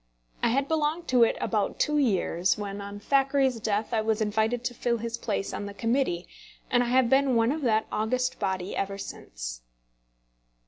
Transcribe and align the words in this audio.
I 0.41 0.47
had 0.47 0.67
belonged 0.67 1.07
to 1.09 1.21
it 1.21 1.37
about 1.39 1.77
two 1.77 1.99
years, 1.99 2.57
when, 2.57 2.81
on 2.81 2.99
Thackeray's 2.99 3.59
death, 3.59 3.93
I 3.93 4.01
was 4.01 4.19
invited 4.19 4.63
to 4.63 4.73
fill 4.73 4.97
his 4.97 5.15
place 5.15 5.53
on 5.53 5.67
the 5.67 5.75
Committee, 5.75 6.27
and 6.71 6.81
I 6.81 6.87
have 6.87 7.07
been 7.07 7.35
one 7.35 7.51
of 7.51 7.61
that 7.61 7.85
august 7.91 8.39
body 8.39 8.75
ever 8.75 8.97
since. 8.97 9.61